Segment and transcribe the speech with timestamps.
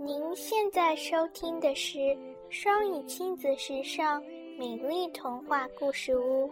[0.00, 1.98] 您现在收听的是
[2.50, 4.22] 双语亲子时尚
[4.56, 6.48] 美丽童话故事屋。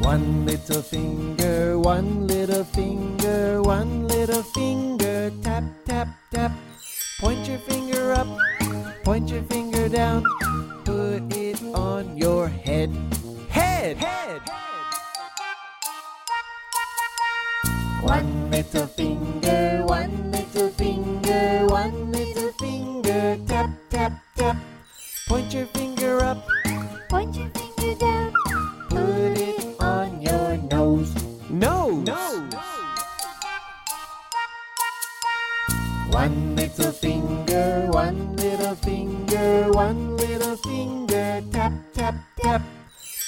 [0.00, 6.52] One little finger, one little finger, one little finger, tap, tap, tap.
[7.20, 8.26] Point your finger up,
[9.04, 10.22] point your finger down,
[10.86, 12.88] put it on your head.
[13.50, 14.61] Head, head.
[18.02, 24.56] One little finger, one little finger, one little finger, tap, tap, tap.
[25.28, 26.44] Point your finger up,
[27.08, 28.32] point your finger down,
[28.90, 31.14] put it on your nose.
[31.48, 32.04] Nose.
[32.04, 32.54] Nose.
[36.10, 42.62] One little finger, one little finger, one little finger, tap, tap, tap.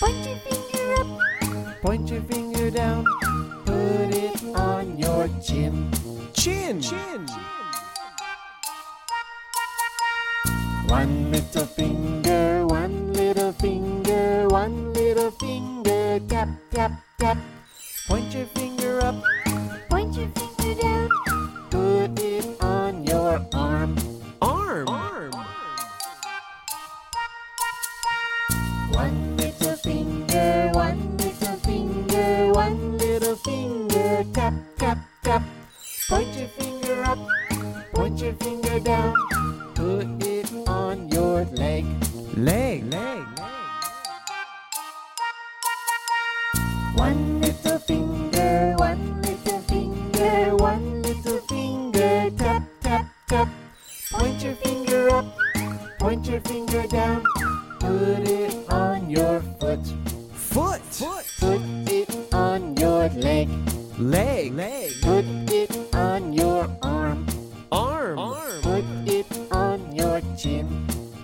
[0.00, 3.04] Point your finger up, point your finger down,
[3.84, 5.90] put it on your chin.
[6.32, 6.80] Chin.
[6.80, 7.26] Chin.
[10.88, 17.38] One little finger, one little finger, one little finger, tap, tap, tap.
[18.08, 19.16] Point your finger up,
[19.90, 21.08] point your finger down,
[21.70, 23.96] put it on your arm.
[24.40, 24.88] Arm.
[24.88, 25.32] Arm.
[28.92, 33.73] One little finger, one little finger, one little finger,
[34.32, 35.42] tap, tap, tap.
[36.08, 37.18] Point your finger up,
[37.92, 39.14] point your finger down,
[39.74, 41.84] put it on your leg.
[42.36, 42.84] Leg.
[42.92, 43.24] Leg.
[46.94, 53.48] One little finger, one little finger, one little finger, tap, tap, tap.
[54.12, 55.26] Point your finger up,
[55.98, 57.24] point your finger down,
[57.80, 59.84] put it on your foot.
[60.32, 60.80] Foot.
[60.82, 61.24] Foot.
[61.40, 63.48] Put it on your leg.
[63.98, 64.52] Leg.
[64.54, 64.92] Leg.
[65.02, 67.26] Put it on your arm.
[67.70, 68.18] Arm.
[68.18, 68.62] Arm.
[68.62, 70.66] Put it on your chin.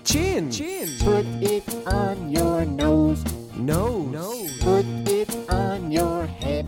[0.04, 0.50] Chin.
[0.52, 0.88] Chin.
[1.00, 3.24] Put it on your nose.
[3.56, 4.12] Nose.
[4.12, 4.58] Nose.
[4.60, 6.64] Put it on your head.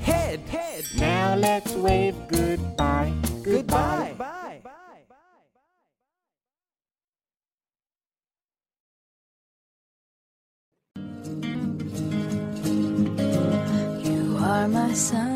[0.00, 0.40] Head.
[0.48, 0.84] Head.
[0.98, 3.12] Now let's wave goodbye.
[3.44, 4.08] Goodbye.
[4.08, 4.60] Goodbye.
[14.02, 15.35] You are my sunshine.